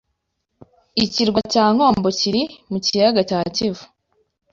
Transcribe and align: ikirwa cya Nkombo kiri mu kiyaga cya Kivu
ikirwa 1.03 1.41
cya 1.51 1.65
Nkombo 1.73 2.07
kiri 2.19 2.41
mu 2.71 2.77
kiyaga 2.85 3.21
cya 3.29 3.39
Kivu 3.55 3.85